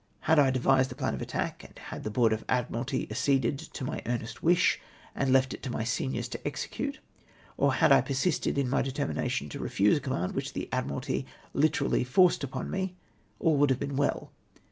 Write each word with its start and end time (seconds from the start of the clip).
Had 0.21 0.39
I 0.39 0.49
devised 0.49 0.89
the 0.89 0.95
plan 0.95 1.13
of 1.13 1.21
attack, 1.21 1.63
and 1.63 1.77
had 1.77 2.03
the 2.03 2.09
Board 2.09 2.33
of 2.33 2.43
Ad 2.49 2.69
miralty 2.71 3.07
acceded 3.11 3.59
to 3.59 3.83
my 3.85 4.01
earnest 4.07 4.41
wish, 4.41 4.79
and 5.13 5.31
left 5.31 5.53
it 5.53 5.61
to 5.61 5.69
my 5.69 5.83
seniors 5.83 6.27
to 6.29 6.39
execnte, 6.39 6.97
or 7.55 7.75
had 7.75 7.91
I 7.91 8.01
persisted 8.01 8.57
in 8.57 8.67
my 8.67 8.81
determi 8.81 9.13
nation 9.13 9.47
to 9.49 9.59
refuse 9.59 9.97
a 9.97 10.01
command 10.01 10.33
which 10.33 10.53
the 10.53 10.67
Admiralty 10.71 11.27
literaUy 11.53 12.03
forced 12.07 12.43
upon 12.43 12.71
me, 12.71 12.95
aU 13.39 13.51
would 13.51 13.69
have 13.69 13.79
been 13.79 13.95
well. 13.95 14.31